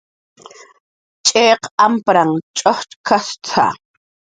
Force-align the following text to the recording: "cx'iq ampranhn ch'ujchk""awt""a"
"cx'iq 1.27 1.61
ampranhn 1.87 2.33
ch'ujchk""awt""a" 2.59 3.65